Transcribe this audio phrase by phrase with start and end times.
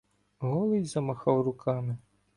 [0.39, 1.97] Голий замахав руками.